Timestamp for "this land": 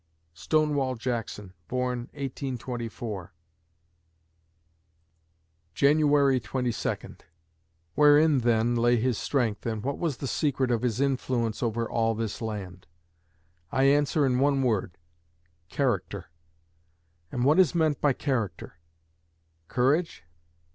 12.15-12.87